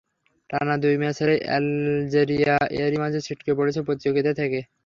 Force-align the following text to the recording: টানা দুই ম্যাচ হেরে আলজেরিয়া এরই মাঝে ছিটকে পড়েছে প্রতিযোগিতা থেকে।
টানা 0.49 0.75
দুই 0.83 0.95
ম্যাচ 1.01 1.17
হেরে 1.21 1.35
আলজেরিয়া 1.55 2.55
এরই 2.77 2.97
মাঝে 3.03 3.19
ছিটকে 3.27 3.51
পড়েছে 3.57 3.79
প্রতিযোগিতা 3.87 4.31
থেকে। 4.39 4.59